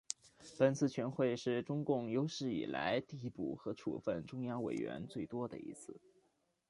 [0.57, 6.01] 本次全会是中共有史以来递补和处分中央委员最多的一次。